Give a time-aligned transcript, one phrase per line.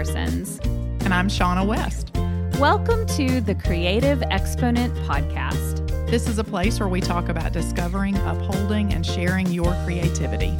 [0.00, 0.58] Parsons.
[1.04, 2.10] And I'm Shaunna West.
[2.58, 5.86] Welcome to the Creative Exponent Podcast.
[6.08, 10.56] This is a place where we talk about discovering, upholding, and sharing your creativity.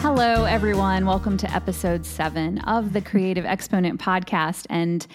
[0.00, 1.04] Hello, everyone.
[1.04, 4.64] Welcome to episode seven of the Creative Exponent Podcast.
[4.70, 5.06] And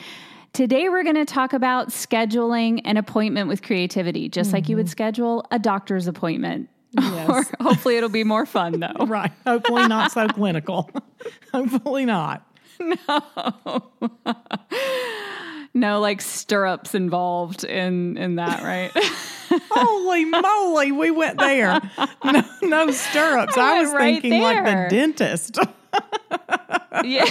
[0.54, 4.56] Today, we're going to talk about scheduling an appointment with creativity, just mm-hmm.
[4.56, 6.70] like you would schedule a doctor's appointment.
[7.00, 7.52] Yes.
[7.62, 9.06] hopefully, it'll be more fun, though.
[9.08, 9.32] right.
[9.46, 10.90] Hopefully, not so clinical.
[11.54, 12.46] hopefully, not.
[12.80, 13.92] No.
[15.74, 18.92] no, like stirrups involved in in that, right?
[19.72, 21.80] Holy moly, we went there.
[22.24, 23.58] No, no stirrups.
[23.58, 24.64] I, I was right thinking there.
[24.64, 25.58] like the dentist
[27.04, 27.26] yeah.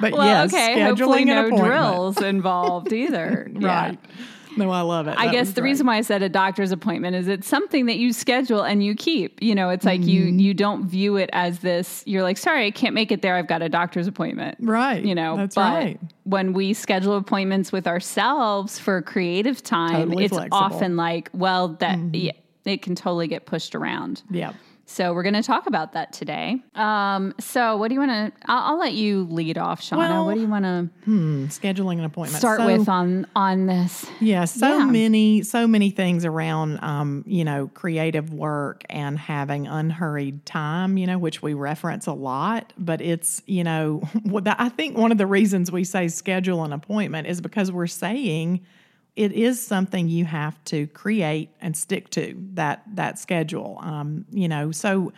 [0.00, 0.80] but well, yes, okay.
[0.80, 3.48] Hopefully, no drills involved either.
[3.54, 3.98] right.
[4.02, 4.10] Yeah.
[4.56, 5.16] No, I love it.
[5.16, 7.96] I that guess the reason why I said a doctor's appointment is it's something that
[7.96, 9.42] you schedule and you keep.
[9.42, 10.08] You know, it's like mm-hmm.
[10.08, 12.02] you you don't view it as this.
[12.06, 13.36] You're like, sorry, I can't make it there.
[13.36, 14.58] I've got a doctor's appointment.
[14.60, 15.04] Right.
[15.04, 16.00] You know, that's but right.
[16.24, 20.58] When we schedule appointments with ourselves for creative time, totally it's flexible.
[20.58, 22.14] often like, well, that mm-hmm.
[22.14, 22.32] yeah,
[22.64, 24.22] it can totally get pushed around.
[24.30, 24.52] Yeah.
[24.90, 26.60] So we're going to talk about that today.
[26.74, 28.32] Um, so what do you want to?
[28.46, 29.98] I'll, I'll, let you lead off, Shaunna.
[29.98, 33.66] Well, what do you want to hmm, scheduling an appointment start so, with on on
[33.66, 34.04] this?
[34.18, 34.84] Yeah, so yeah.
[34.86, 40.98] many so many things around um, you know creative work and having unhurried time.
[40.98, 44.02] You know, which we reference a lot, but it's you know
[44.44, 48.66] I think one of the reasons we say schedule an appointment is because we're saying
[49.20, 53.78] it is something you have to create and stick to that that schedule.
[53.82, 55.12] Um, you know, so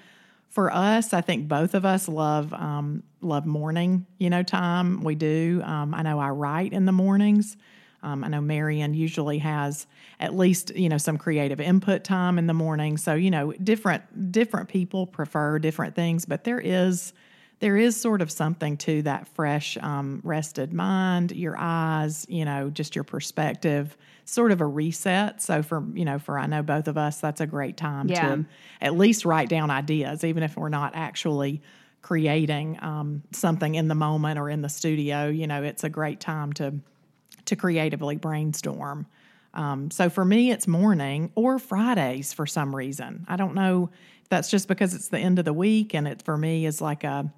[0.48, 4.05] for us, I think both of us love um, love morning.
[4.19, 5.62] You know, time we do.
[5.64, 7.56] Um, I know I write in the mornings.
[8.03, 9.86] Um, I know Marian usually has
[10.19, 12.97] at least you know some creative input time in the morning.
[12.97, 17.12] So you know, different different people prefer different things, but there is
[17.63, 22.70] there is sort of something to that fresh, um, rested mind, your eyes, you know,
[22.70, 25.41] just your perspective, sort of a reset.
[25.41, 28.35] So for you know, for I know both of us, that's a great time yeah.
[28.35, 28.47] to
[28.81, 31.63] at least write down ideas, even if we're not actually
[32.03, 35.29] creating um, something in the moment or in the studio.
[35.29, 36.75] You know, it's a great time to
[37.45, 39.07] to creatively brainstorm.
[39.55, 43.25] Um, so for me, it's morning or Fridays for some reason.
[43.29, 46.23] I don't know if that's just because it's the end of the week and it
[46.23, 47.33] for me is like a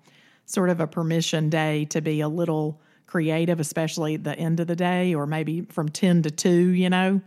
[0.46, 4.66] sort of a permission day to be a little creative, especially at the end of
[4.66, 7.20] the day or maybe from 10 to 2, you know.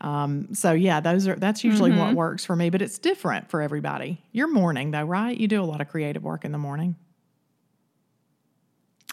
[0.00, 2.00] Um, so yeah, those are that's usually mm-hmm.
[2.00, 4.20] what works for me, but it's different for everybody.
[4.32, 5.36] Your morning though, right?
[5.36, 6.96] You do a lot of creative work in the morning.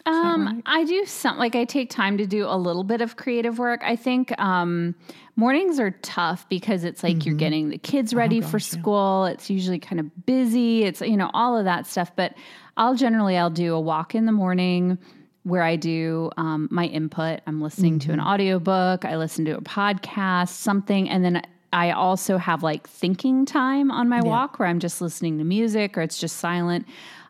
[0.06, 0.62] Um, right?
[0.66, 3.82] I do some like I take time to do a little bit of creative work.
[3.84, 4.96] I think um,
[5.36, 7.28] mornings are tough because it's like mm-hmm.
[7.28, 9.26] you're getting the kids ready oh, gosh, for school.
[9.26, 9.34] Yeah.
[9.34, 10.84] It's usually kind of busy.
[10.84, 12.34] It's you know all of that stuff, but
[12.80, 14.96] I'll generally I'll do a walk in the morning
[15.42, 17.40] where I do um, my input.
[17.46, 18.08] I'm listening mm-hmm.
[18.08, 18.28] to an mm-hmm.
[18.28, 21.42] audiobook, I listen to a podcast, something, and then
[21.74, 24.22] I also have like thinking time on my yeah.
[24.22, 26.86] walk where I'm just listening to music or it's just silent.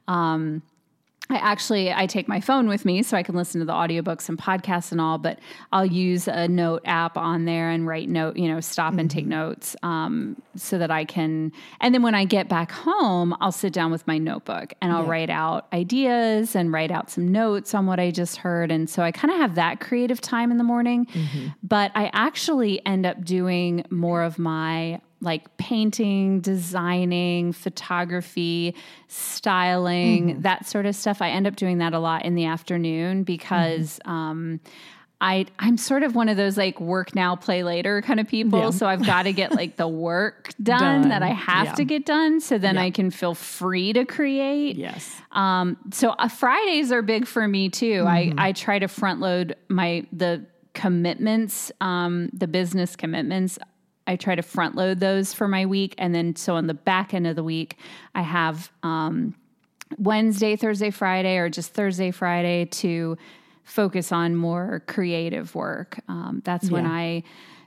[0.06, 0.62] Um,
[1.30, 4.28] I actually I take my phone with me so I can listen to the audiobooks
[4.28, 5.38] and podcasts and all, but
[5.72, 9.00] I'll use a note app on there and write note, you know, stop mm-hmm.
[9.00, 9.30] and take mm-hmm.
[9.30, 11.52] notes um, so that I can.
[11.80, 15.04] And then when I get back home, I'll sit down with my notebook and I'll
[15.04, 15.10] yeah.
[15.10, 18.70] write out ideas and write out some notes on what I just heard.
[18.70, 21.48] And so I kind of have that creative time in the morning, mm-hmm.
[21.62, 28.74] but I actually end up doing more of my like painting, designing, photography,
[29.08, 30.40] styling, mm-hmm.
[30.42, 31.20] that sort of stuff.
[31.20, 34.10] I end up doing that a lot in the afternoon because mm-hmm.
[34.10, 34.60] um,
[35.20, 38.58] I I'm sort of one of those like work now, play later kind of people.
[38.58, 38.70] Yeah.
[38.70, 41.08] So I've got to get like the work done, done.
[41.10, 41.74] that I have yeah.
[41.74, 42.82] to get done, so then yeah.
[42.82, 44.76] I can feel free to create.
[44.76, 45.14] Yes.
[45.32, 45.76] Um.
[45.92, 48.04] So uh, Fridays are big for me too.
[48.04, 48.38] Mm-hmm.
[48.38, 53.58] I I try to front load my the commitments, um, the business commitments
[54.10, 55.94] I try to front load those for my week.
[55.96, 57.76] And then so on the back end of the week,
[58.12, 59.36] I have um,
[59.98, 63.16] Wednesday, Thursday, Friday, or just Thursday, Friday to
[63.62, 66.00] focus on more creative work.
[66.08, 66.72] Um, that's yeah.
[66.72, 67.22] when I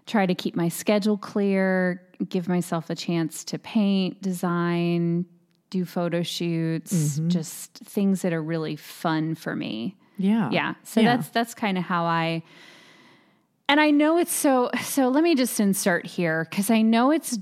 [0.05, 5.25] try to keep my schedule clear, give myself a chance to paint, design,
[5.69, 7.29] do photo shoots, mm-hmm.
[7.29, 9.95] just things that are really fun for me.
[10.17, 10.49] Yeah.
[10.51, 10.73] Yeah.
[10.83, 11.15] So yeah.
[11.15, 12.43] that's that's kind of how I
[13.69, 17.37] and I know it's so, so let me just insert here because I know it's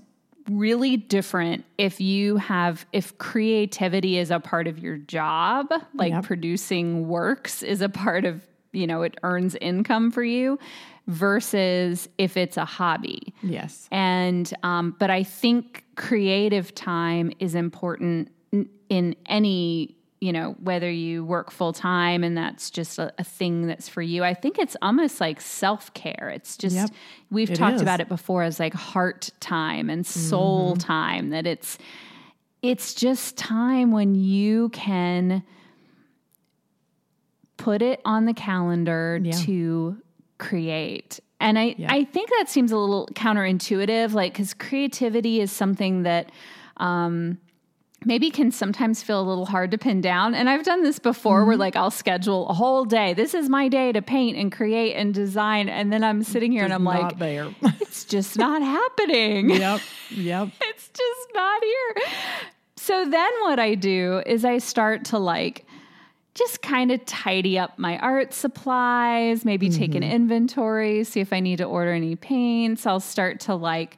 [0.50, 6.24] really different if you have, if creativity is a part of your job, like yep.
[6.24, 8.42] producing works is a part of,
[8.72, 10.60] you know, it earns income for you
[11.08, 13.34] versus if it's a hobby.
[13.42, 13.88] Yes.
[13.92, 18.32] And, um, but I think creative time is important
[18.90, 23.66] in any you know, whether you work full time and that's just a, a, thing
[23.66, 24.24] that's for you.
[24.24, 26.32] I think it's almost like self care.
[26.34, 26.92] It's just, yep,
[27.32, 27.82] we've it talked is.
[27.82, 30.80] about it before as like heart time and soul mm-hmm.
[30.80, 31.80] time, that it's,
[32.62, 35.42] it's just time when you can
[37.58, 39.32] put it on the calendar yeah.
[39.32, 39.98] to
[40.38, 41.20] create.
[41.40, 41.92] And I, yeah.
[41.92, 46.32] I think that seems a little counterintuitive, like, because creativity is something that,
[46.78, 47.40] um,
[48.06, 50.34] maybe can sometimes feel a little hard to pin down.
[50.34, 51.48] And I've done this before mm-hmm.
[51.48, 53.14] where like I'll schedule a whole day.
[53.14, 55.70] This is my day to paint and create and design.
[55.70, 57.54] And then I'm sitting here just and I'm like, there.
[57.62, 59.52] it's just not happening.
[59.52, 59.82] Yep.
[60.10, 60.50] Yep.
[60.62, 61.96] it's just not here.
[62.78, 65.66] So then what I do is I start to like
[66.34, 69.80] just kind of tidy up my art supplies, maybe mm-hmm.
[69.80, 70.12] take an mm-hmm.
[70.12, 72.88] inventory, see if I need to order any paints.
[72.88, 73.98] I'll start to like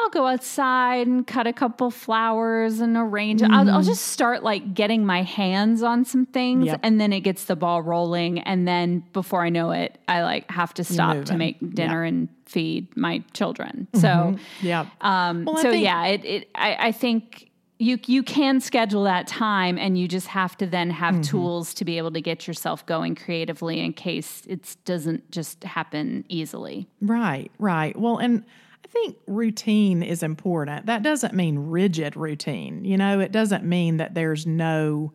[0.00, 3.52] I'll go outside and cut a couple flowers and arrange mm-hmm.
[3.52, 3.88] I'll, I'll, mm-hmm.
[3.88, 6.80] just start like getting my hands on some things yep.
[6.82, 8.40] and then it gets the ball rolling.
[8.40, 12.28] And then before I know it, I like have to stop to make dinner and
[12.46, 13.88] feed my children.
[13.92, 14.00] Mm-hmm.
[14.00, 14.86] So, yeah.
[15.00, 17.50] Um, well, so think- yeah, it, it, I, I think
[17.80, 21.22] you you can schedule that time and you just have to then have mm-hmm.
[21.22, 26.24] tools to be able to get yourself going creatively in case it doesn't just happen
[26.28, 26.86] easily.
[27.00, 27.98] Right, right.
[27.98, 28.44] Well, and
[28.90, 30.86] think routine is important.
[30.86, 32.84] That doesn't mean rigid routine.
[32.84, 35.12] You know, it doesn't mean that there's no,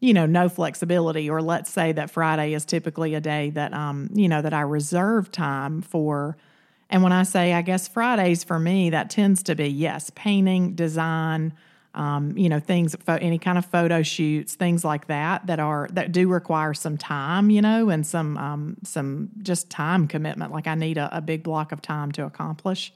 [0.00, 1.28] you know, no flexibility.
[1.30, 4.60] Or let's say that Friday is typically a day that, um, you know, that I
[4.60, 6.36] reserve time for.
[6.90, 10.74] And when I say, I guess Fridays for me, that tends to be yes, painting,
[10.74, 11.54] design,
[11.96, 16.12] um, you know, things, any kind of photo shoots, things like that, that are that
[16.12, 20.52] do require some time, you know, and some um, some just time commitment.
[20.52, 22.92] Like I need a, a big block of time to accomplish,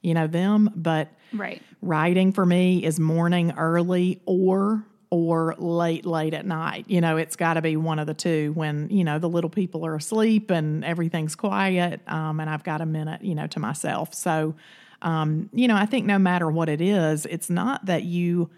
[0.00, 0.70] you know, them.
[0.76, 6.84] But right, writing for me is morning early or or late late at night.
[6.88, 9.50] You know, it's got to be one of the two when you know the little
[9.50, 13.58] people are asleep and everything's quiet, um, and I've got a minute, you know, to
[13.58, 14.14] myself.
[14.14, 14.54] So
[15.02, 18.50] um, you know, I think no matter what it is, it's not that you,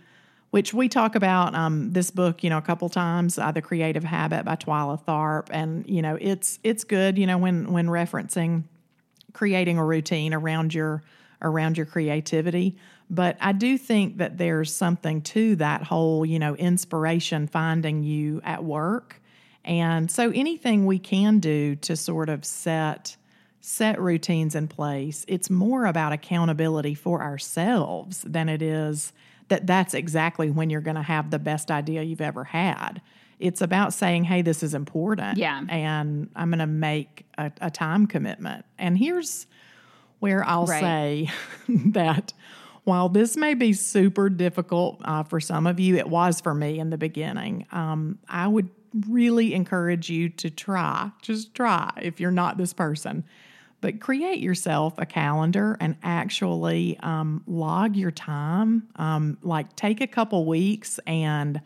[0.51, 4.05] which we talk about um, this book, you know, a couple times, uh, "The Creative
[4.05, 8.65] Habit" by Twyla Tharp, and you know, it's it's good, you know, when when referencing
[9.33, 11.03] creating a routine around your
[11.43, 12.77] around your creativity.
[13.11, 18.41] But I do think that there's something to that whole, you know, inspiration finding you
[18.45, 19.23] at work.
[19.65, 23.17] And so anything we can do to sort of set
[23.61, 25.25] set routines in place.
[25.29, 29.13] It's more about accountability for ourselves than it is
[29.49, 33.01] that that's exactly when you're going to have the best idea you've ever had.
[33.39, 35.39] It's about saying, hey, this is important.
[35.39, 35.63] Yeah.
[35.69, 38.65] And I'm going to make a, a, time commitment.
[38.79, 39.47] And here's
[40.19, 40.81] where I'll right.
[40.81, 41.31] say
[41.69, 42.33] that
[42.85, 46.79] while this may be super difficult uh, for some of you, it was for me
[46.79, 47.67] in the beginning.
[47.71, 48.71] Um, I would
[49.09, 53.25] really encourage you to try, just try if you're not this person
[53.81, 58.89] but create yourself a calendar and actually um, log your time.
[58.97, 61.61] Um, like take a couple weeks and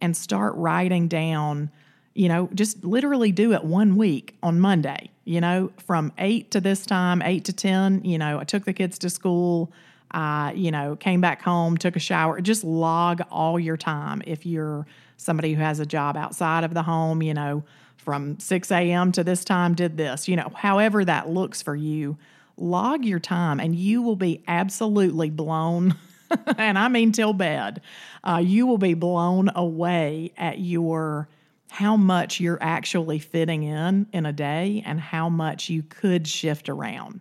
[0.00, 1.70] and start writing down.
[2.14, 5.10] You know, just literally do it one week on Monday.
[5.24, 8.04] You know, from eight to this time, eight to ten.
[8.04, 9.72] You know, I took the kids to school.
[10.12, 12.40] I, you know, came back home, took a shower.
[12.40, 14.22] Just log all your time.
[14.26, 14.86] If you're
[15.16, 17.64] somebody who has a job outside of the home, you know,
[18.06, 19.10] from 6 a.m.
[19.10, 22.16] to this time did this, you know, however that looks for you,
[22.56, 25.96] log your time and you will be absolutely blown.
[26.56, 27.82] and I mean till bed,
[28.22, 31.28] uh, you will be blown away at your
[31.68, 36.68] how much you're actually fitting in in a day and how much you could shift
[36.68, 37.20] around.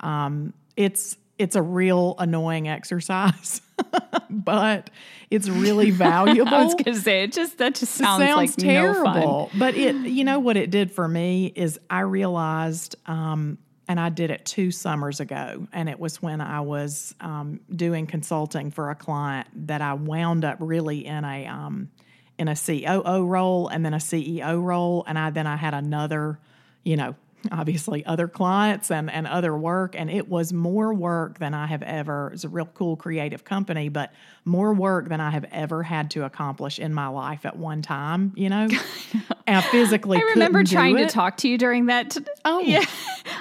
[0.00, 3.60] Um, it's it's a real annoying exercise,
[4.30, 4.90] but
[5.30, 6.54] it's really valuable.
[6.54, 9.50] I was to say it just that just sounds, sounds like terrible.
[9.52, 14.00] No but it, you know, what it did for me is I realized, um, and
[14.00, 18.70] I did it two summers ago, and it was when I was um, doing consulting
[18.70, 21.90] for a client that I wound up really in a um,
[22.38, 26.38] in a COO role and then a CEO role, and I then I had another,
[26.82, 27.14] you know,
[27.52, 29.94] obviously other clients and, and other work.
[29.96, 33.88] And it was more work than I have ever, it's a real cool creative company,
[33.88, 34.12] but
[34.44, 38.32] more work than I have ever had to accomplish in my life at one time,
[38.36, 38.68] you know?
[39.46, 42.10] and I physically I remember trying to talk to you during that.
[42.10, 42.84] T- oh, yeah.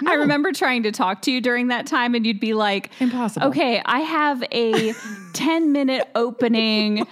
[0.01, 0.11] No.
[0.11, 3.47] I remember trying to talk to you during that time, and you'd be like, Impossible.
[3.47, 4.93] Okay, I have a
[5.33, 7.07] 10 minute opening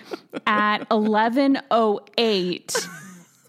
[0.47, 2.87] at 1108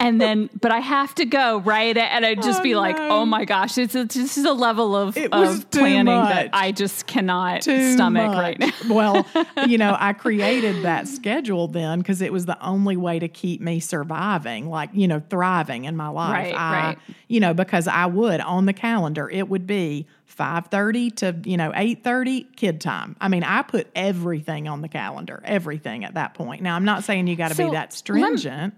[0.01, 3.09] and then but I have to go right, and I'd just Oh, be like, no.
[3.21, 6.29] "Oh my gosh, it's, it's this is a level of, of planning much.
[6.29, 8.37] that I just cannot Too stomach much.
[8.37, 9.27] right now." well,
[9.69, 13.61] you know, I created that schedule then because it was the only way to keep
[13.61, 16.33] me surviving, like, you know, thriving in my life.
[16.33, 16.99] Right, I, right.
[17.29, 21.71] You know, because I would on the calendar, it would be 5:30 to, you know,
[21.75, 23.17] 8:30 kid time.
[23.21, 26.63] I mean, I put everything on the calendar, everything at that point.
[26.63, 28.75] Now, I'm not saying you got to So, be that lem- stringent.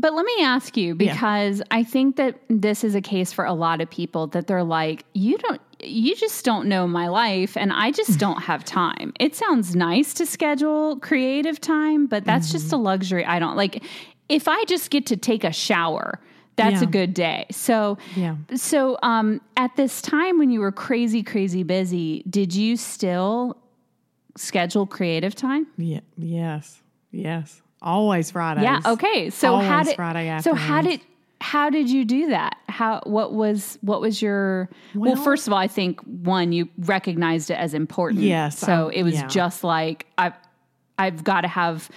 [0.00, 3.52] But let me ask you because I think that this is a case for a
[3.52, 7.72] lot of people that they're like, you don't, you just don't know my life and
[7.72, 9.12] I just don't have time.
[9.18, 13.82] It sounds nice to schedule creative time, but that's just a luxury I don't like.
[14.28, 16.20] If I just get to take a shower,
[16.56, 17.46] that's a good day.
[17.50, 18.36] So, Yeah.
[18.54, 23.56] so um, at this time when you were crazy, crazy busy, did you still
[24.36, 25.66] schedule creative time?
[25.76, 26.82] Yeah, yes.
[27.10, 27.62] Yes.
[27.82, 28.64] Always Fridays.
[28.64, 28.80] Yeah.
[28.84, 29.30] Okay.
[29.30, 31.00] So how did Friday so how did
[31.40, 32.56] how did you do that?
[32.68, 36.68] How what was what was your well, Well- first of all, I think one you
[36.78, 38.22] recognized it as important.
[38.22, 39.26] Yes, So I- it was yeah.
[39.28, 40.32] just like I've,
[40.98, 41.88] I've got to have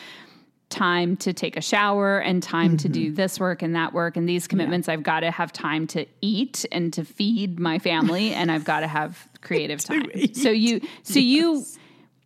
[0.70, 2.94] time to take a shower and time to Mm-hmm.
[2.94, 6.06] do this work and that work and these commitments I've got to have time to
[6.22, 10.10] eat and to feed my family and I've got to have creative time.
[10.34, 11.66] So you so you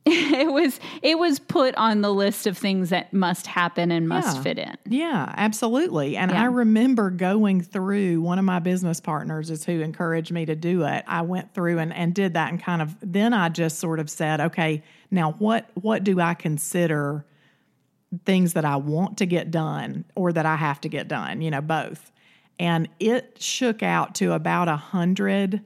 [0.08, 4.38] it was it was put on the list of things that must happen and must
[4.38, 4.44] Yeah.
[4.44, 4.78] fit in.
[4.88, 6.16] Yeah, absolutely.
[6.16, 6.44] And Yeah.
[6.44, 10.84] I remember going through one of my business partners is who encouraged me to do
[10.84, 11.04] it.
[11.08, 14.10] I went through and, and did that and kind of then I just sort of
[14.10, 17.26] said, okay, now what what do I consider
[18.26, 21.50] things that I want to get done or that I have to get done, you
[21.52, 22.12] know, both.
[22.60, 25.62] And it shook out to about a hundred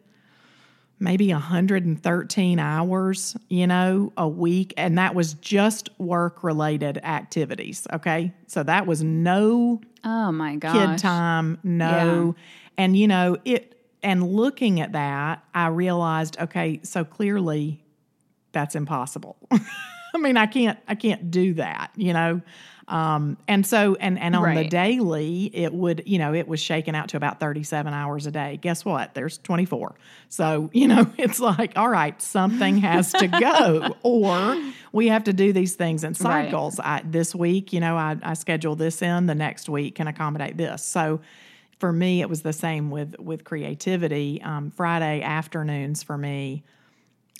[0.99, 4.73] maybe 113 hours, you know, a week.
[4.77, 7.87] And that was just work related activities.
[7.93, 8.33] Okay.
[8.47, 10.73] So that was no Oh my gosh.
[10.73, 12.35] kid time, no.
[12.77, 17.83] And, you know, it, and looking at that, I realized, okay, so clearly
[18.51, 19.37] that's impossible.
[19.51, 22.41] I mean, I can't, I can't do that, you know?
[22.89, 26.95] Um, and so, and, and on the daily, it would, you know, it was shaken
[26.95, 28.57] out to about 37 hours a day.
[28.61, 29.13] Guess what?
[29.13, 29.93] There's 24.
[30.27, 34.57] So, you know, it's like, all right, something has to go, or
[34.91, 36.17] we have to do these things in Right.
[36.17, 36.79] cycles.
[36.79, 40.57] I, this week, you know, I, I schedule this in, the next week can accommodate
[40.57, 40.83] this.
[40.83, 41.21] So,
[41.77, 44.41] for me, it was the same with with creativity.
[44.41, 46.63] Um, Friday afternoons for me,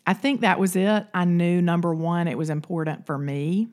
[0.08, 1.08] I think that was it.
[1.14, 3.68] I knew number one, it was important for me.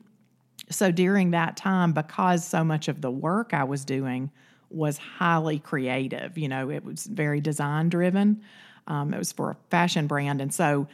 [0.69, 4.31] So during that time, because so much of the work I was doing
[4.69, 8.41] was highly creative, you know, it was very design driven.
[8.87, 10.41] Um, it was for a fashion brand.
[10.41, 10.87] And so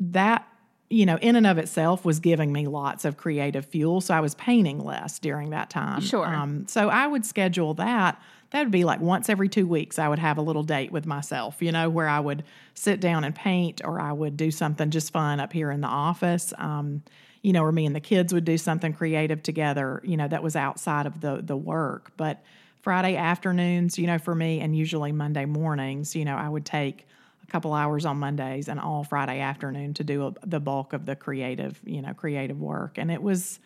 [0.00, 0.46] that,
[0.88, 4.00] you know, in and of itself was giving me lots of creative fuel.
[4.00, 6.00] So I was painting less during that time.
[6.00, 6.26] Sure.
[6.26, 8.20] Um, so I would schedule that.
[8.50, 11.06] That would be like once every two weeks, I would have a little date with
[11.06, 12.42] myself, you know, where I would
[12.74, 15.88] sit down and paint or I would do something just fun up here in the
[15.88, 16.52] office.
[16.58, 17.02] Um,
[17.42, 20.42] you know, or me and the kids would do something creative together, you know, that
[20.42, 22.12] was outside of the the work.
[22.16, 22.42] But
[22.82, 27.06] Friday afternoons, you know, for me, and usually Monday mornings, you know, I would take
[27.42, 31.04] a couple hours on Mondays and all Friday afternoon to do a, the bulk of
[31.04, 32.96] the creative, you know, creative work.
[32.96, 33.58] And it was,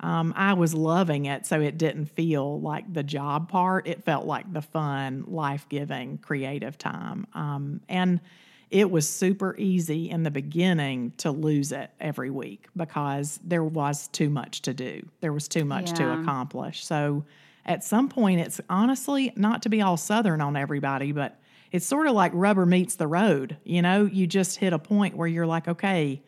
[0.00, 3.86] um, I was loving it, so it didn't feel like the job part.
[3.86, 7.26] It felt like the fun, life giving, creative time.
[7.34, 8.20] Um, and
[8.70, 14.08] it was super easy in the beginning to lose it every week because there was
[14.08, 15.08] too much to do.
[15.20, 16.84] There was too much to accomplish.
[16.84, 17.24] So
[17.64, 21.38] at some point, it's honestly not to be all Southern on everybody, but
[21.70, 23.56] it's sort of like rubber meets the road.
[23.64, 26.22] You know, you just hit a point where you're like, okay,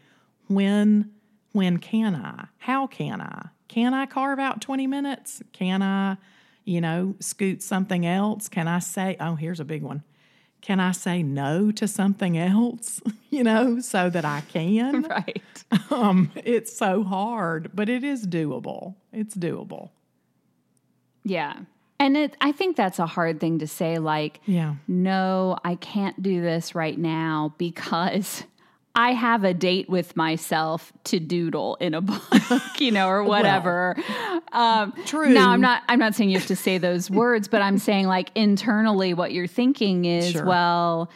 [0.49, 1.11] when
[1.53, 2.47] when can I?
[2.59, 3.49] How can I?
[3.69, 5.43] Can I carve out 20 minutes?
[5.53, 6.17] Can I,
[6.65, 8.49] you know, scoot something else?
[8.49, 10.03] Can I say, oh, here's a big one.
[10.61, 13.01] Can I say no to something else,
[13.31, 15.03] you know, so that I can?
[15.09, 15.43] Right.
[15.91, 18.95] Um, it's so hard, but it is doable.
[19.13, 19.91] It's doable.
[21.25, 21.55] Yeah.
[22.01, 24.77] And it I think that's a hard thing to say like Yeah.
[24.87, 28.45] no, I can't do this right now because
[29.01, 32.21] I have a date with myself to doodle in a book,
[32.81, 33.97] you know, or whatever.
[34.51, 35.29] um, True.
[35.29, 35.85] Now, I'm not.
[35.89, 39.31] I'm not saying you have to say those words, but I'm saying like internally, what
[39.33, 40.45] you're thinking is, Sure.
[40.45, 41.11] well,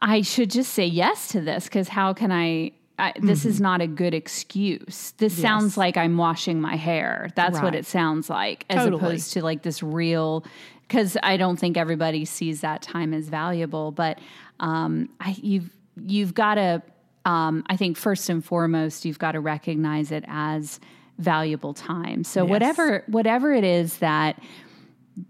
[0.00, 2.72] I should just say yes to this because how can I?
[2.98, 5.12] I this is not a good excuse.
[5.16, 5.80] This sounds Mm-hmm.
[5.80, 7.30] Like I'm washing my hair.
[7.36, 9.02] That's what it sounds like, as Totally.
[9.02, 10.44] opposed to like this real.
[10.82, 14.18] Because I don't think everybody sees that time as valuable, but
[14.60, 16.82] um, I, you've you've got to.
[17.24, 20.78] Um, I think first and foremost, you've got to recognize it as
[21.18, 22.24] valuable time.
[22.24, 22.50] So yes.
[22.50, 24.40] whatever whatever it is that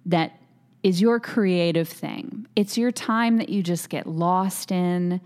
[0.07, 0.39] that
[0.83, 2.47] is your creative thing.
[2.55, 5.21] It's your time that you just get lost in.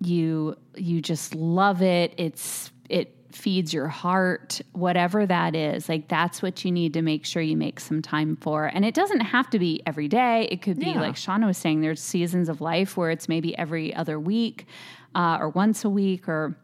[0.00, 2.14] You you just love it.
[2.16, 5.88] It's it feeds your heart, whatever that is.
[5.88, 8.66] Like that's what you need to make sure you make some time for.
[8.66, 10.48] And it doesn't have to be every day.
[10.50, 11.00] It could be yeah.
[11.00, 14.66] like Shaunna was saying, there's seasons of life where it's maybe every other week
[15.14, 16.56] uh, or once a week or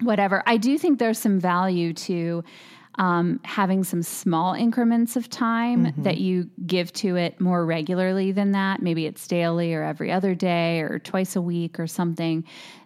[0.00, 0.42] whatever.
[0.46, 2.42] I do think there's some value to
[2.94, 6.02] um, having some small increments of time mm-hmm.
[6.02, 8.82] that you give to it more regularly than that.
[8.82, 12.44] Maybe it's daily or every other day or twice a week or something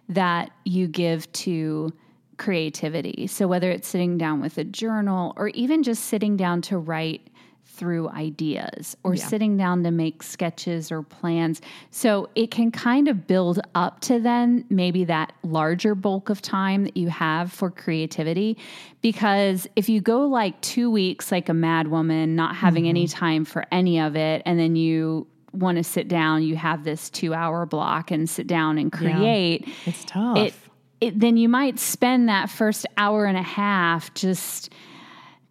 [0.09, 1.93] that you give to
[2.37, 3.27] creativity.
[3.27, 7.29] So, whether it's sitting down with a journal or even just sitting down to write
[7.73, 9.25] through ideas or yeah.
[9.25, 11.59] sitting down to make sketches or plans.
[11.89, 16.83] So it can kind of build up to then maybe that larger bulk of time
[16.83, 18.57] that you have for creativity.
[19.01, 22.89] Because if you go like two weeks like a mad woman, not having mm-hmm.
[22.89, 26.83] any time for any of it, and then you want to sit down, you have
[26.83, 29.67] this two hour block and sit down and create.
[29.67, 29.73] Yeah.
[29.87, 30.37] It's tough.
[30.37, 30.53] It,
[31.03, 34.73] it, then you might spend that first hour and a half just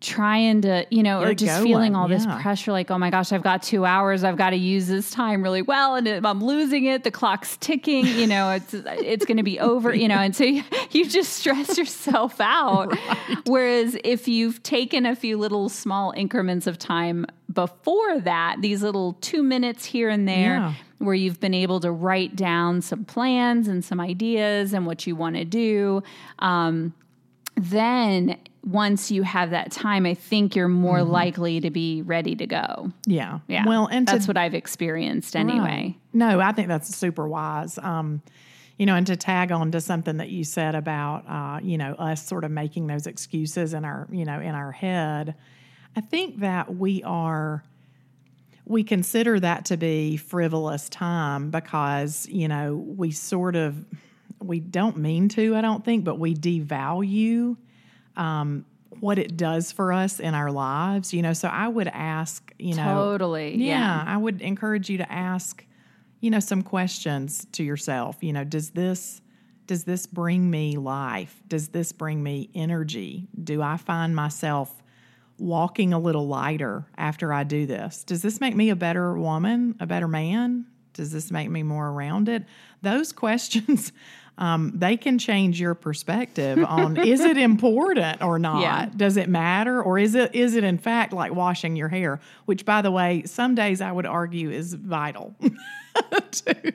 [0.00, 2.16] trying to, you know, Get or just feeling all yeah.
[2.16, 4.24] this pressure like, oh my gosh, I've got two hours.
[4.24, 5.94] I've got to use this time really well.
[5.94, 7.04] And I'm losing it.
[7.04, 10.44] The clock's ticking, you know, it's, it's going to be over, you know, and so
[10.44, 12.92] you, you just stress yourself out.
[12.92, 13.38] Right.
[13.46, 19.14] Whereas if you've taken a few little small increments of time before that, these little
[19.20, 20.74] two minutes here and there, yeah.
[21.02, 25.16] Where you've been able to write down some plans and some ideas and what you
[25.16, 26.02] want to do,
[26.38, 26.94] um,
[27.56, 31.10] then once you have that time, I think you're more mm-hmm.
[31.10, 32.92] likely to be ready to go.
[33.06, 33.40] Yeah.
[33.48, 33.64] Yeah.
[33.66, 35.58] Well, and that's to, what I've experienced anyway.
[35.58, 35.94] Right.
[36.12, 37.78] No, I think that's super wise.
[37.78, 38.22] Um,
[38.78, 41.92] you know, and to tag on to something that you said about, uh, you know,
[41.94, 45.34] us sort of making those excuses in our, you know, in our head,
[45.94, 47.64] I think that we are,
[48.72, 53.84] we consider that to be frivolous time because, you know, we sort of,
[54.40, 57.56] we don't mean to, I don't think, but we devalue
[58.16, 58.64] um,
[58.98, 61.12] what it does for us in our lives.
[61.12, 63.56] You know, so I would ask, you know, totally.
[63.56, 65.64] Yeah, yeah, I would encourage you to ask,
[66.20, 68.16] you know, some questions to yourself.
[68.22, 69.20] You know, does this
[69.66, 71.40] does this bring me life?
[71.46, 73.28] Does this bring me energy?
[73.42, 74.81] Do I find myself
[75.38, 78.04] walking a little lighter after I do this?
[78.04, 80.66] Does this make me a better woman, a better man?
[80.92, 82.46] Does this make me more rounded?
[82.82, 83.92] Those questions
[84.38, 88.62] um, they can change your perspective on is it important or not?
[88.62, 88.88] Yeah.
[88.96, 92.18] Does it matter, or is it is it in fact like washing your hair?
[92.46, 95.34] Which, by the way, some days I would argue is vital
[96.30, 96.72] to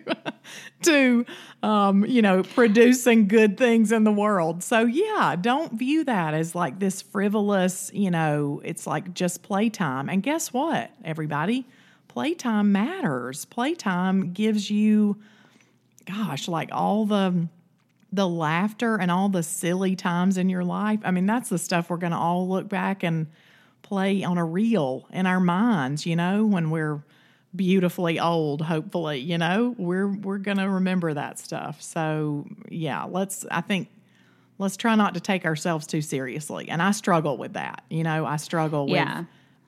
[0.84, 1.26] to
[1.64, 4.64] um, you know producing good things in the world.
[4.64, 7.90] So yeah, don't view that as like this frivolous.
[7.92, 10.10] You know, it's like just playtime.
[10.10, 11.66] And guess what, everybody?
[12.08, 13.46] Playtime matters.
[13.46, 15.18] Playtime gives you
[16.08, 17.48] gosh, like all the
[18.12, 21.00] the laughter and all the silly times in your life.
[21.04, 23.28] I mean, that's the stuff we're going to all look back and
[23.82, 27.04] play on a reel in our minds, you know, when we're
[27.56, 29.76] beautifully old, hopefully, you know.
[29.78, 31.82] We're we're going to remember that stuff.
[31.82, 33.90] So, yeah, let's I think
[34.58, 36.70] let's try not to take ourselves too seriously.
[36.70, 37.84] And I struggle with that.
[37.90, 39.26] You know, I struggle with yeah.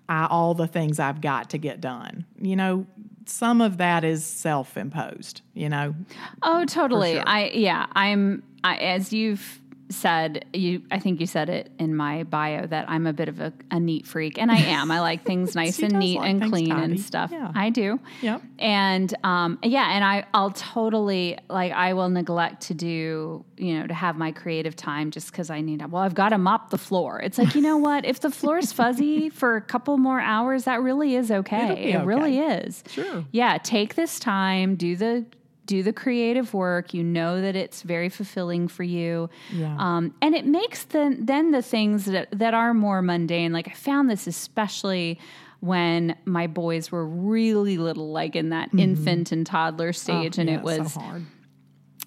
[0.07, 2.25] I, all the things I've got to get done.
[2.41, 2.87] You know,
[3.29, 5.95] some of that is self-imposed, you know.
[6.43, 7.13] Oh, totally.
[7.13, 7.23] Sure.
[7.25, 12.23] I yeah, I'm I, as you've said you I think you said it in my
[12.23, 14.91] bio that I'm a bit of a, a neat freak and I am.
[14.91, 17.31] I like things nice and neat and clean and stuff.
[17.31, 17.51] Yeah.
[17.55, 17.99] I do.
[18.21, 18.41] Yep.
[18.59, 23.87] And um yeah, and I I'll totally like I will neglect to do, you know,
[23.87, 26.77] to have my creative time just cuz I need well I've got to mop the
[26.77, 27.19] floor.
[27.19, 28.05] It's like, you know what?
[28.05, 31.89] If the floor is fuzzy for a couple more hours, that really is okay.
[31.89, 32.05] It okay.
[32.05, 32.83] really is.
[32.87, 33.25] Sure.
[33.31, 35.25] Yeah, take this time, do the
[35.69, 36.95] do the creative work.
[36.95, 39.29] You know that it's very fulfilling for you.
[39.53, 39.75] Yeah.
[39.77, 43.53] Um, and it makes the, then the things that, that are more mundane.
[43.53, 45.19] Like I found this especially
[45.59, 48.79] when my boys were really little, like in that mm-hmm.
[48.79, 50.39] infant and toddler stage.
[50.39, 51.25] Oh, and yeah, it was so hard.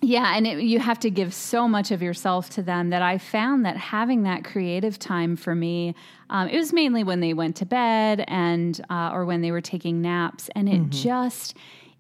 [0.05, 3.19] Yeah, and it, you have to give so much of yourself to them that I
[3.19, 5.95] found that having that creative time for me,
[6.29, 9.61] um, it was mainly when they went to bed and uh, or when they were
[9.61, 10.91] taking naps, and it mm-hmm.
[10.91, 11.57] just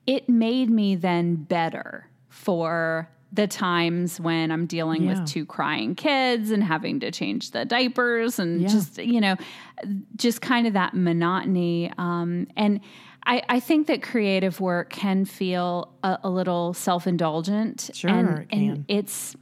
[0.06, 5.20] it made me then better for the times when I'm dealing yeah.
[5.20, 8.68] with two crying kids and having to change the diapers and yeah.
[8.68, 9.36] just, you know,
[10.16, 11.90] just kind of that monotony.
[11.96, 12.80] Um, and
[13.24, 17.90] I, I, think that creative work can feel a, a little self indulgent.
[17.94, 18.58] Sure, and, it can.
[18.58, 19.34] and it's,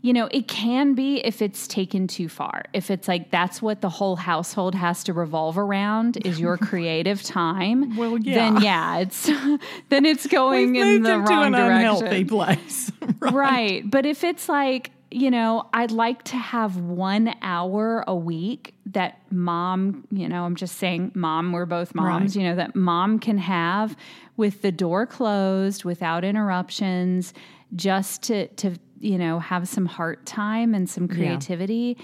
[0.00, 2.62] you know, it can be if it's taken too far.
[2.72, 7.22] If it's like that's what the whole household has to revolve around is your creative
[7.22, 7.96] time.
[7.96, 8.34] Well, yeah.
[8.52, 9.24] Then yeah, it's
[9.88, 11.72] then it's going We've in the wrong an direction.
[11.76, 12.92] unhealthy place.
[13.20, 13.32] right.
[13.32, 13.90] Right.
[13.90, 19.18] But if it's like, you know, I'd like to have one hour a week that
[19.32, 22.42] mom, you know, I'm just saying, mom, we're both moms, Right.
[22.42, 23.96] you know, that mom can have
[24.36, 27.32] with the door closed, without interruptions,
[27.74, 31.96] just to, to you know, have some heart time and some creativity.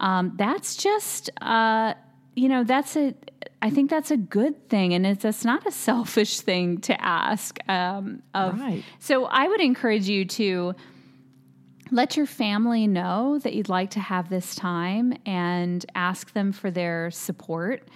[0.00, 1.94] Um, that's just, uh,
[2.34, 3.14] you know, that's a,
[3.62, 4.92] I think that's a good thing.
[4.92, 7.58] And it's, it's not a selfish thing to ask.
[7.68, 8.82] Um, of, Right.
[8.98, 10.74] So I would encourage you to,
[11.90, 16.70] let your family know that you'd like to have this time and ask them for
[16.70, 17.88] their support.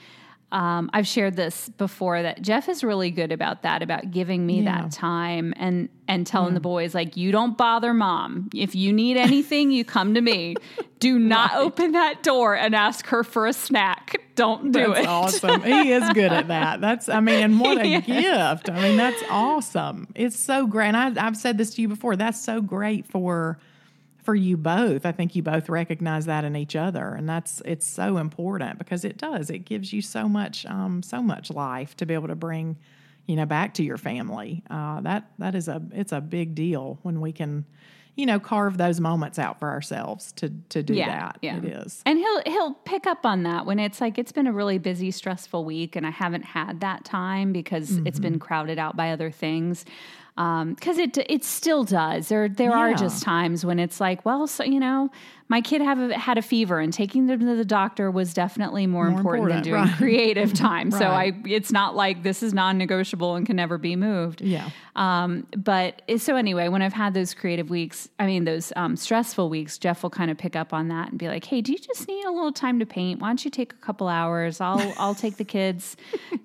[0.50, 4.62] Um, I've shared this before that Jeff is really good about that, about giving me
[4.62, 4.82] Yeah.
[4.82, 8.48] that time and and telling the boys like, you don't bother mom.
[8.54, 10.54] If you need anything, you come to me.
[11.00, 14.22] Do not open that door and ask her for a snack.
[14.36, 14.94] Don't do it.
[14.94, 15.06] That's it.
[15.06, 15.62] awesome.
[15.64, 16.80] He is good at that.
[16.80, 18.70] That's, I mean, and what a He gift.
[18.70, 20.08] I mean, that's awesome.
[20.14, 20.94] It's so great.
[20.94, 22.16] And I, I've said this to you before.
[22.16, 23.58] That's so great for
[24.28, 25.06] for you both.
[25.06, 29.02] I think you both recognize that in each other, and that's it's so important because
[29.02, 29.48] it does.
[29.48, 32.76] It gives you so much, um, so much life to be able to bring,
[33.26, 34.62] you know, back to your family.
[34.68, 37.64] Uh, that that is a it's a big deal when we can.
[38.16, 41.38] You know, carve those moments out for ourselves to to do that.
[41.40, 41.58] Yeah.
[41.58, 42.02] It is.
[42.04, 45.12] And he'll he'll pick up on that when it's like it's been a really busy,
[45.12, 48.22] stressful week, and I haven't had that time because it's Mm-hmm.
[48.22, 49.84] been crowded out by other things.
[50.38, 52.28] Because it it still does.
[52.28, 55.10] There there are just times when it's like, well, so you know,
[55.48, 58.86] my kid have a, had a fever, and taking them to the doctor was definitely
[58.86, 59.96] more, More important, than doing right.
[59.96, 60.90] creative time.
[60.90, 64.42] So I, it's not like this is non-negotiable and can never be moved.
[64.42, 64.70] Yeah.
[64.94, 69.48] Um, but so anyway, when I've had those creative weeks, I mean those um, stressful
[69.48, 71.78] weeks, Jeff will kind of pick up on that and be like, "Hey, do you
[71.78, 73.20] just need a little time to paint?
[73.20, 74.60] Why don't you take a couple hours?
[74.60, 75.96] I'll I'll take the kids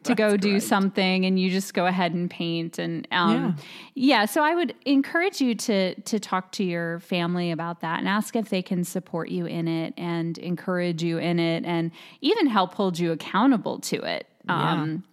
[0.03, 3.58] to go do something, and you just go ahead and paint." And um,
[3.96, 4.26] yeah.
[4.26, 8.36] so I would encourage you to to talk to your family about that and ask
[8.36, 11.91] if they can support you in it and encourage you in it, and
[12.22, 14.28] even help hold you accountable to it.
[14.50, 15.04] Um,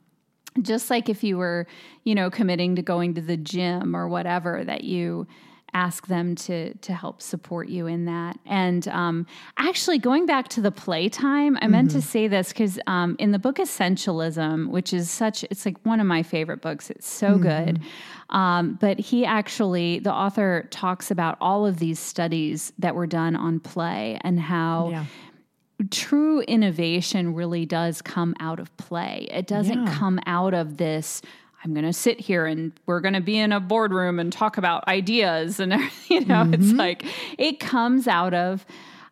[0.62, 1.66] just like if you were,
[2.04, 5.26] you know, committing to going to the gym or whatever, that you
[5.74, 8.38] ask them to to help support you in that.
[8.46, 9.26] And um,
[9.58, 13.38] actually, going back to the playtime, I meant to say this because um, in the
[13.38, 16.90] book Essentialism, which is such, it's like one of my favorite books.
[16.90, 17.80] It's so good.
[18.30, 23.34] Um, but he actually, the author talks about all of these studies that were done
[23.34, 25.04] on play and how Yeah.
[25.90, 29.26] true innovation really does come out of play.
[29.30, 29.94] It doesn't Yeah.
[29.94, 31.22] come out of this.
[31.64, 34.56] I'm going to sit here and we're going to be in a boardroom and talk
[34.58, 35.74] about ideas and
[36.08, 37.04] you know it's like
[37.38, 38.64] it comes out of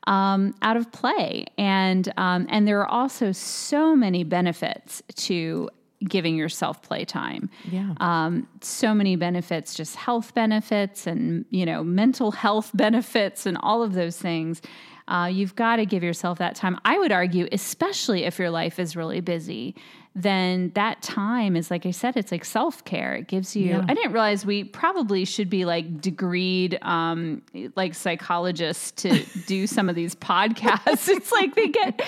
[0.06, 5.68] um, out of play and um, and there are also so many benefits to
[6.08, 7.92] giving yourself playtime Yeah.
[8.00, 13.82] um, so many benefits, just health benefits and you know mental health benefits and all
[13.82, 14.62] of those things.
[15.08, 16.78] Uh, you've got to give yourself that time.
[16.84, 19.74] I would argue, especially if your life is really busy,
[20.14, 23.14] then that time is like I said, it's like self care.
[23.14, 23.66] It gives you.
[23.70, 23.84] Yeah.
[23.88, 27.42] I didn't realize we probably should be like degreed, um,
[27.76, 31.08] like psychologists to do some of these podcasts.
[31.08, 32.00] it's like they get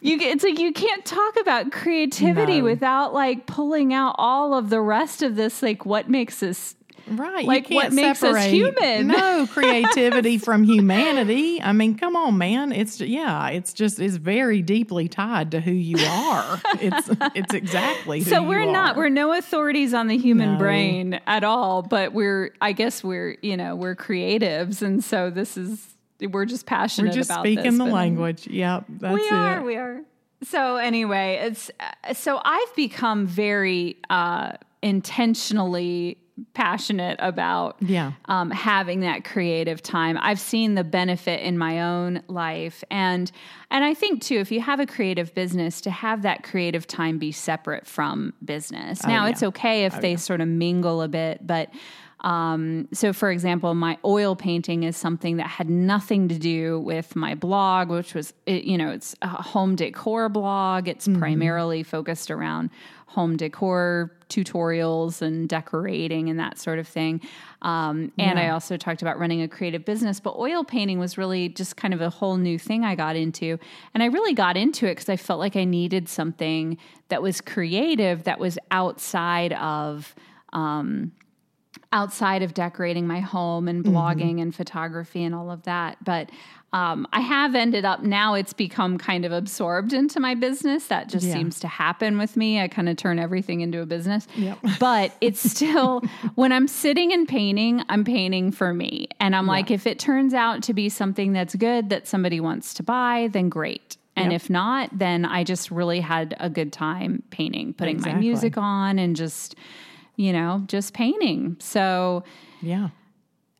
[0.00, 0.18] you.
[0.18, 2.64] Get, it's like you can't talk about creativity No.
[2.64, 6.74] without like pulling out all of the rest of this, like what makes us
[7.08, 7.44] Right.
[7.46, 9.08] Like, you what can't makes us separate, human?
[9.08, 11.60] No creativity from humanity.
[11.60, 12.72] I mean, come on, man.
[12.72, 16.60] It's yeah, it's just it's very deeply tied to who you are.
[16.80, 18.98] It's it's exactly so we're not are.
[18.98, 20.58] we're no authorities on the human No.
[20.58, 25.56] brain at all but we're i guess we're you know we're creatives and so this
[25.56, 25.94] is
[26.30, 28.46] we're just passionate We're just about speaking this, the language.
[28.48, 29.64] Yep, that's we are it.
[29.64, 30.00] we are
[30.42, 36.18] so anyway it's uh, so i've become very uh intentionally
[36.54, 38.12] passionate about Yeah.
[38.26, 40.18] um, having that creative time.
[40.20, 43.30] I've seen the benefit in my own life, and
[43.70, 47.18] and I think too, if you have a creative business, to have that creative time
[47.18, 49.02] be separate from business.
[49.06, 49.30] now, Oh, yeah.
[49.30, 51.70] it's okay if they sort of mingle a bit, but.
[52.22, 57.16] Um, so, for example, my oil painting is something that had nothing to do with
[57.16, 60.88] my blog, which was, you know, it's a home decor blog.
[60.88, 62.70] It's primarily focused around
[63.06, 67.20] home decor tutorials and decorating and that sort of thing.
[67.60, 71.50] Um, and I also talked about running a creative business, but oil painting was really
[71.50, 73.58] just kind of a whole new thing I got into.
[73.92, 77.42] And I really got into it because I felt like I needed something that was
[77.42, 80.14] creative, that was outside of
[81.92, 86.02] outside of decorating my home and blogging and photography and all of that.
[86.04, 86.30] But
[86.72, 90.86] um, I have ended up now it's become kind of absorbed into my business.
[90.86, 91.34] That just Yeah.
[91.34, 92.60] seems to happen with me.
[92.62, 94.26] I kind of turn everything into a business.
[94.36, 94.58] Yep.
[94.80, 96.00] But it's still,
[96.34, 99.08] when I'm sitting and painting, I'm painting for me.
[99.20, 102.72] And I'm like, if it turns out to be something that's good that somebody wants
[102.74, 103.98] to buy, then great.
[104.16, 104.40] And Yep.
[104.42, 108.98] if not, then I just really had a good time painting, putting my music on
[108.98, 109.54] and just,
[110.16, 111.56] you know, just painting.
[111.60, 112.24] So,
[112.60, 112.88] Yeah.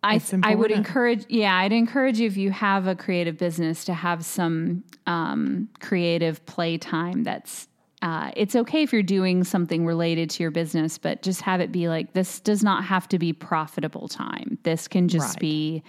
[0.05, 3.95] I I would encourage yeah I'd encourage you if you have a creative business to
[3.95, 7.69] have some um, creative play time that's
[8.03, 11.71] uh, it's okay if you're doing something related to your business but just have it
[11.71, 15.41] be like this does not have to be profitable time this can just Right.
[15.41, 15.83] be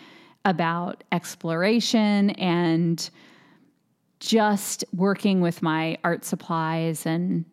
[0.46, 3.10] about exploration and
[4.20, 7.46] just working with my art supplies and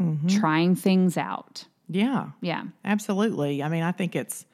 [0.00, 0.28] Mm-hmm.
[0.28, 2.30] trying things out Yeah.
[2.40, 3.62] yeah Absolutely.
[3.62, 4.44] I mean, I think it's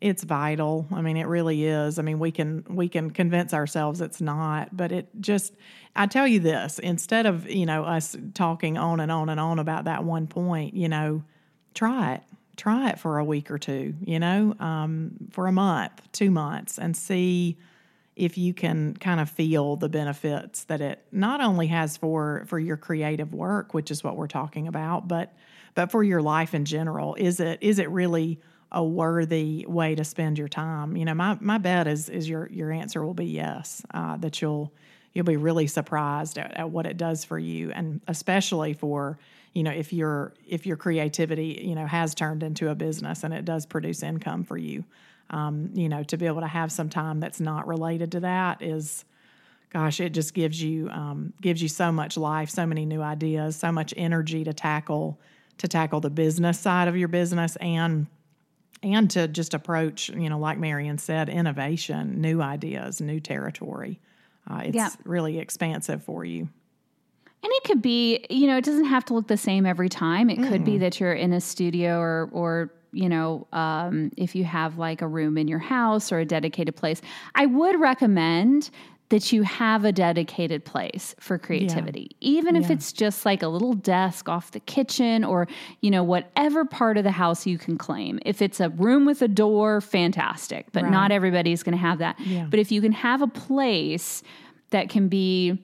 [0.00, 0.86] it's vital.
[0.92, 1.98] I mean, it really is.
[1.98, 5.54] I mean, we can we can convince ourselves it's not, but it just
[5.96, 9.58] I tell you this, instead of, you know, us talking on and on and on
[9.58, 11.24] about that one point, you know,
[11.74, 12.22] try it.
[12.56, 16.76] Try it for a week or two, you know, um, for a month, two months,
[16.76, 17.56] and see
[18.16, 22.58] if you can kind of feel the benefits that it not only has for for
[22.58, 25.32] your creative work which is what we're talking about but
[25.78, 28.40] but for your life in general is it is it really
[28.72, 30.96] a worthy way to spend your time?
[30.96, 34.42] You know my my bet is is your your answer will be yes uh, that
[34.42, 34.72] you'll
[35.12, 37.70] you'll be really surprised at, at what it does for you.
[37.70, 39.20] And especially for
[39.54, 43.32] you know if your if your creativity you know has turned into a business and
[43.32, 44.84] it does produce income for you
[45.30, 48.62] um, you know to be able to have some time that's not related to that
[48.62, 49.04] is
[49.70, 53.54] gosh it just gives you um, gives you so much life so many new ideas
[53.54, 55.18] so much energy to tackle
[55.58, 58.06] to tackle the business side of your business and
[58.82, 63.98] and to just approach you know like marian said innovation new ideas new territory
[64.50, 64.88] uh, it's Yeah.
[65.04, 66.48] really expansive for you
[67.42, 70.28] And it could be, you know, it doesn't have to look the same every time.
[70.28, 74.42] It could be that you're in a studio or, or you know, um, if you
[74.44, 77.00] have like a room in your house or a dedicated place.
[77.36, 78.70] I would recommend
[79.10, 82.72] that you have a dedicated place for creativity, even if Yeah.
[82.74, 85.48] it's just like a little desk off the kitchen or,
[85.80, 88.18] you know, whatever part of the house you can claim.
[88.26, 90.92] If it's a room with a door, fantastic, but Right.
[90.92, 92.20] not everybody's going to have that.
[92.20, 92.46] Yeah.
[92.50, 94.22] But if you can have a place
[94.70, 95.58] that can be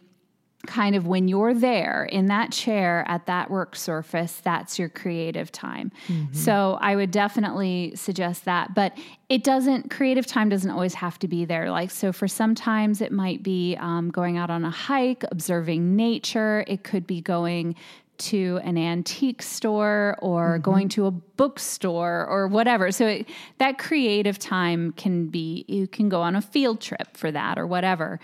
[0.67, 5.51] kind of when you're there in that chair at that work surface, that's your creative
[5.53, 5.93] time.
[6.33, 8.75] So I would definitely suggest that.
[8.75, 8.97] But
[9.29, 11.71] it doesn't, creative time doesn't always have to be there.
[11.71, 16.65] Like, so for sometimes it might be um, going out on a hike, observing nature,
[16.67, 17.77] it could be going
[18.17, 22.93] to an antique store or going to a bookstore or whatever.
[22.93, 27.33] So it, that creative time can be, you can go on a field trip for
[27.33, 28.21] that or whatever.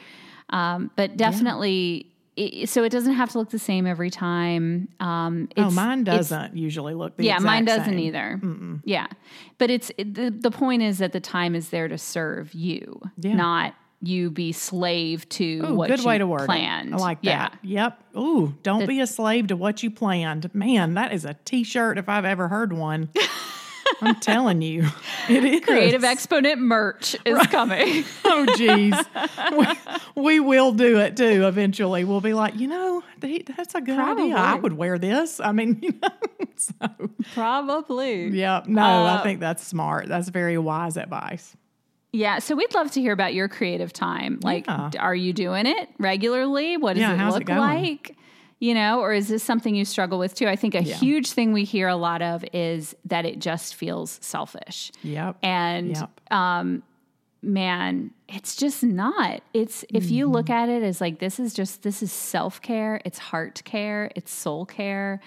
[0.51, 2.10] Um, but definitely,
[2.41, 4.89] i so it doesn't have to look the same every time.
[5.01, 7.99] Um, oh mine doesn't usually look the yeah, mine doesn't same.
[7.99, 8.41] either.
[8.85, 9.07] Yeah,
[9.59, 13.01] but it's it, the the point is that the time is there to serve you,
[13.19, 13.35] Yeah.
[13.35, 16.89] not you be slave to Ooh, what good you way to word planned.
[16.89, 16.95] it.
[16.95, 17.51] I like Yeah.
[17.51, 17.59] that.
[17.63, 18.03] Yep.
[18.17, 20.55] Ooh, don't be a slave to what you planned.
[20.55, 23.11] Man, that is a T-shirt if I've ever heard one.
[24.03, 24.87] I'm telling you,
[25.29, 28.05] it is Creative Exponent merch is coming.
[28.33, 28.95] Oh, geez,
[29.57, 31.47] we, we will do it too.
[31.49, 34.37] Eventually, we'll be like, you know, that's a good idea.
[34.37, 35.41] I would wear this.
[35.41, 36.09] I mean, you know,
[36.57, 36.73] so
[37.35, 38.29] Probably.
[38.29, 38.63] yeah.
[38.67, 40.07] No, Uh, I think that's smart.
[40.09, 41.57] That's very wise advice.
[42.13, 44.39] Yeah, so we'd love to hear about your creative time.
[44.43, 44.91] Like, Yeah.
[44.99, 46.77] are you doing it regularly?
[46.77, 48.17] What does Yeah, it how's it look like?
[48.61, 50.47] You know, or is this something you struggle with too?
[50.47, 50.95] I think a Yeah.
[50.97, 54.93] huge thing we hear a lot of is that it just feels selfish.
[55.03, 55.37] Yep.
[55.43, 56.21] And Yep.
[56.31, 56.83] um,
[57.43, 59.41] man, it's just not.
[59.55, 60.53] It's if you look Mm-hmm.
[60.53, 64.31] at it as like this is just this is self care, it's heart care, it's
[64.31, 65.21] soul care.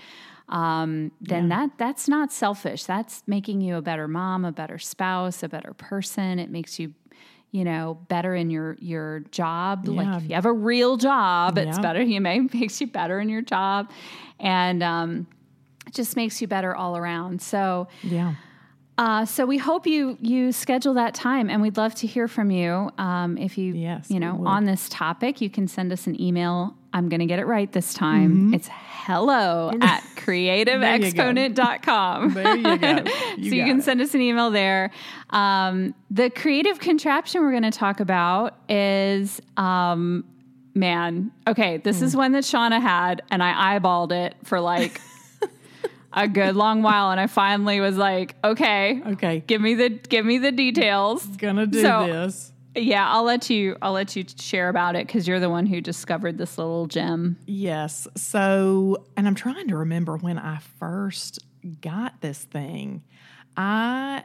[0.50, 2.84] Um, then that that's not selfish.
[2.84, 6.38] That's making you a better mom, a better spouse, a better person.
[6.38, 6.94] It makes you,
[7.54, 9.86] you know, better in your your job.
[9.88, 9.94] Yeah.
[9.94, 12.02] Like if you have a real job, it's better.
[12.14, 13.92] You may makes you better in your job,
[14.40, 15.28] and um,
[15.88, 17.42] it just makes you better all around.
[17.42, 17.88] So.
[18.02, 18.36] Yeah.
[18.96, 22.52] Uh, so we hope you you schedule that time, and we'd love to hear from
[22.52, 22.92] you.
[23.00, 26.76] Um, if you Yes, you know on this topic, you can send us an email.
[26.94, 28.54] I'm going to get it right this time.
[28.54, 28.70] It's
[29.06, 32.34] hello at creativeexponent.com.
[32.34, 33.04] There you go.
[33.38, 33.84] You so you can it.
[33.84, 34.92] send us an email there.
[35.30, 40.24] Um, the creative contraption we're going to talk about is, um,
[40.74, 42.06] man, okay, this Hmm.
[42.06, 45.00] is one that Shaunna had, and I eyeballed it for like.
[46.16, 49.44] a good long while, and I finally was like, okay, Okay.
[49.48, 51.26] give me the give me the details.
[51.26, 52.52] Gonna do So- this.
[52.76, 53.78] Yeah, I'll let you.
[53.82, 57.38] I'll let you share about it because you're the one who discovered this little gem.
[57.46, 58.08] Yes.
[58.16, 61.40] So, and I'm trying to remember when I first
[61.82, 63.04] got this thing.
[63.56, 64.24] I,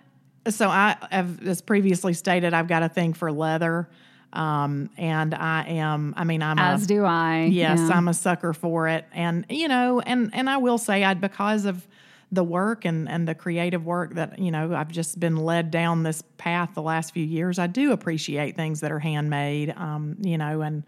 [0.49, 3.89] so I have, as previously stated, I've got a thing for leather.
[4.33, 7.49] Um, and I am, I mean, I'm As a, do I.
[7.51, 7.97] Yes, Yeah.
[7.97, 11.65] I'm a sucker for it, and you know, and and I will say, I because
[11.65, 11.87] of
[12.31, 16.03] the work and and the creative work that you know I've just been led down
[16.03, 17.59] this path the last few years.
[17.59, 20.85] I do appreciate things that are handmade, um, you know, and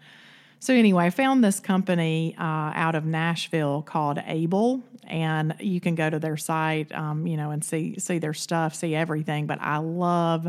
[0.61, 5.95] so anyway, I found this company uh, out of Nashville called Able, and you can
[5.95, 9.47] go to their site, um, you know, and see see their stuff, see everything.
[9.47, 10.47] But I love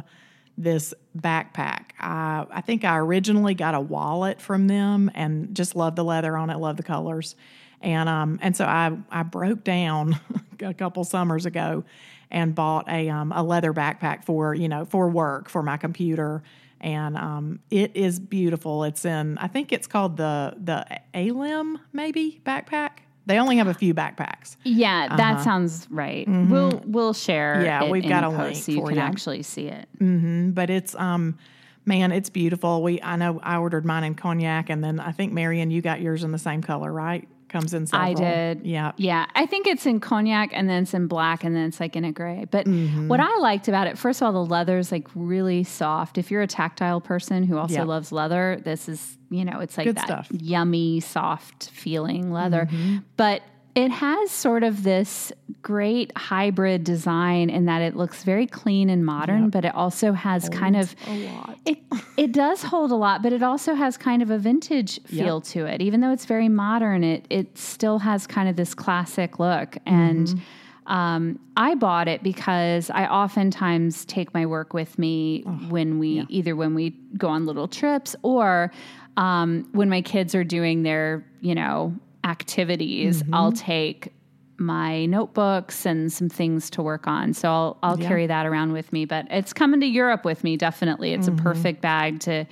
[0.58, 1.92] this backpack.
[1.98, 6.36] I I think I originally got a wallet from them, and just love the leather
[6.36, 7.34] on it, love the colors,
[7.82, 10.18] and um and so I I broke down
[10.60, 11.84] a couple summers ago
[12.30, 16.42] and bought a um, a leather backpack for you know for work for my computer
[16.82, 18.84] and um, it is beautiful.
[18.84, 22.90] It's in I think it's called the the Alem maybe backpack.
[23.24, 24.56] They only have a few backpacks.
[24.64, 26.26] Yeah, that sounds right.
[26.28, 27.54] We'll we'll share.
[27.54, 27.64] Uh-huh.
[27.64, 29.00] Yeah, it we've got a link so you can you.
[29.00, 29.88] actually see it.
[30.00, 31.38] Mm, but it's um
[31.84, 32.82] man, it's beautiful.
[32.82, 36.00] We I know I ordered mine in cognac and then I think Marian you got
[36.00, 37.28] yours in the same color, right?
[37.52, 38.10] Comes in several.
[38.10, 38.64] I did.
[38.66, 38.92] Yeah.
[38.96, 39.26] Yeah.
[39.34, 42.04] I think it's in cognac and then it's in black and then it's like in
[42.04, 42.46] a gray.
[42.50, 43.08] But Mm-hmm.
[43.08, 46.16] what I liked about it, first of all, the leather is like really soft.
[46.16, 47.82] If you're a tactile person who also Yeah.
[47.84, 50.28] loves leather, this is, you know, it's like Good that stuff.
[50.32, 52.66] yummy, soft feeling leather.
[52.70, 52.96] Mm-hmm.
[53.18, 53.42] But
[53.74, 55.32] it has sort of this
[55.62, 60.48] great hybrid design in that it looks very clean and modern, but it also has
[60.48, 61.58] kind of a lot.
[61.64, 61.78] it
[62.16, 65.64] it does hold a lot, but it also has kind of a vintage feel to
[65.64, 65.80] it.
[65.80, 69.78] Even though it's very modern, it it still has kind of this classic look.
[69.86, 70.42] And
[70.86, 76.56] um, I bought it because I oftentimes take my work with me when we either
[76.56, 78.70] when we go on little trips or
[79.16, 83.22] um, when my kids are doing their you know activities.
[83.32, 84.12] I'll take
[84.58, 87.34] my notebooks and some things to work on.
[87.34, 89.04] So I'll I'll carry that around with me.
[89.06, 91.12] But it's coming to Europe with me, definitely.
[91.14, 92.46] It's a perfect bag to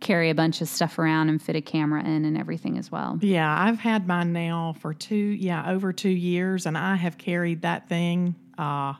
[0.00, 3.18] carry a bunch of stuff around and fit a camera in and everything as well.
[3.22, 7.62] Yeah, I've had mine now for two, yeah, over two years, and I have carried
[7.62, 8.34] that thing.
[8.58, 8.94] Uh,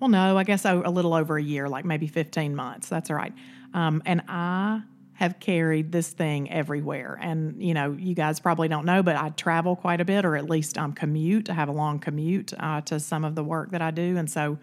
[0.00, 2.88] well, no, I guess a, a little over a year, like maybe fifteen months.
[2.88, 3.34] That's all right.
[3.74, 4.82] Um, and I
[5.14, 7.18] have carried this thing everywhere.
[7.20, 10.36] And you know, you guys probably don't know, but I travel quite a bit, or
[10.36, 11.50] at least um, commute.
[11.50, 14.30] I have a long commute uh, to some of the work that I do, and
[14.30, 14.58] so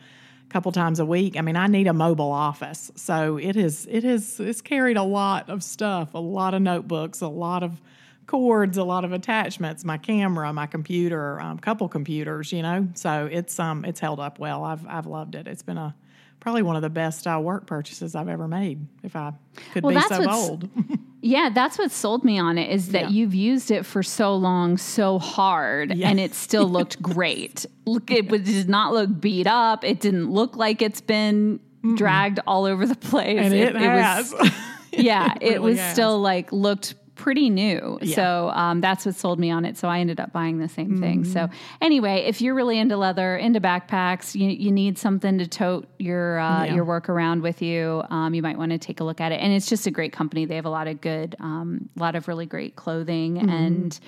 [0.45, 1.37] a couple times a week.
[1.37, 5.03] I mean, I need a mobile office, so it is it is it's carried a
[5.03, 7.81] lot of stuff, a lot of notebooks, a lot of
[8.25, 12.87] cords, a lot of attachments, my camera, my computer, um, couple computers, you know.
[12.93, 14.63] So it's um it's held up well.
[14.63, 15.47] I've I've loved it.
[15.47, 15.95] It's been a
[16.39, 18.85] probably one of the best uh, work purchases I've ever made.
[19.03, 19.33] If I
[19.73, 20.69] could Well, be so bold.
[21.21, 23.09] Yeah, that's what sold me on it is that Yeah.
[23.09, 26.07] you've used it for so long, so hard, Yeah.
[26.09, 27.65] and it still looked great.
[27.85, 29.83] Look, it was- did not look beat up.
[29.83, 31.59] It didn't look like it's been
[31.97, 33.37] dragged all over the place.
[33.37, 34.31] and it, has.
[34.31, 34.49] was
[34.93, 35.91] yeah, it, really was has.
[35.91, 37.99] still like looked pretty new.
[38.01, 38.15] Yeah.
[38.15, 39.77] So um, that's what sold me on it.
[39.77, 41.25] So I ended up buying the same thing.
[41.25, 41.55] So Mm-hmm.
[41.81, 46.39] anyway, if you're really into leather, into backpacks, you, you need something to tote your
[46.39, 46.75] uh, Yeah.
[46.75, 48.03] your work around with you.
[48.09, 49.39] Um, you might want to take a look at it.
[49.41, 50.45] And it's just a great company.
[50.45, 53.49] They have a lot of good, um, a lot of really great clothing Mm-hmm.
[53.49, 53.99] and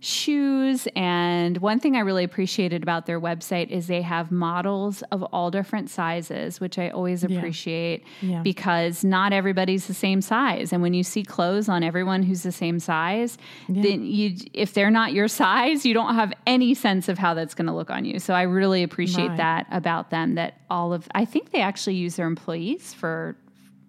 [0.00, 0.86] shoes.
[0.94, 5.50] And one thing I really appreciated about their website is they have models of all
[5.50, 8.42] different sizes, which I always appreciate Yeah.
[8.42, 10.72] because not everybody's the same size.
[10.72, 14.90] And when you see clothes on everyone who's the same size, then you if they're
[14.90, 18.04] not your size, you don't have any sense of how that's going to look on
[18.04, 18.18] you.
[18.18, 19.36] So I really appreciate Right.
[19.38, 23.36] that about them that all of I think they actually use their employees for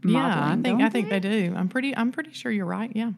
[0.05, 1.53] yeah, I think I think they do.
[1.57, 2.91] I'm pretty I'm pretty sure you're right.
[2.95, 3.11] Yeah.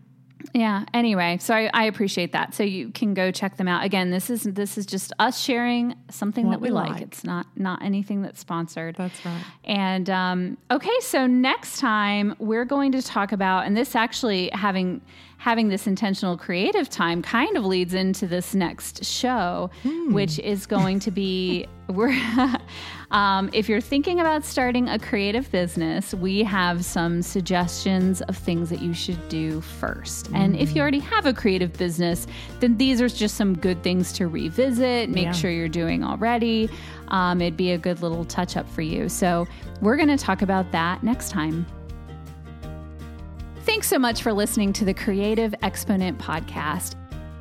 [0.54, 0.86] Yeah.
[0.94, 2.54] Anyway, so I, I appreciate that.
[2.54, 3.84] So you can go check them out.
[3.84, 6.92] Again, this is this is just us sharing something What that we, we like.
[6.92, 7.02] like.
[7.02, 8.96] It's not not anything that's sponsored.
[8.96, 9.44] That's right.
[9.66, 15.02] And um, okay, so next time we're going to talk about, and this actually having
[15.40, 19.70] having this intentional creative time kind of leads into this next show,
[20.10, 22.14] which is going to be we're
[23.12, 28.70] um, if you're thinking about starting a creative business, we have some suggestions of things
[28.70, 30.30] that you should do first.
[30.36, 32.28] And if you already have a creative business,
[32.60, 35.10] then these are just some good things to revisit.
[35.10, 35.32] Make Yeah.
[35.32, 36.70] sure you're doing already.
[37.08, 39.10] Um, it'd be a good little touch up for you.
[39.10, 39.48] So,
[39.82, 41.66] we're going to talk about that next time.
[43.70, 46.96] Thanks so much for listening to the Creative Exponent podcast.